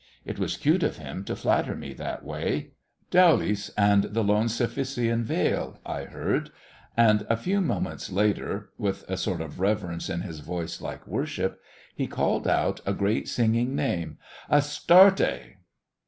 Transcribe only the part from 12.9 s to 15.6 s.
great singing name: "_Astarte!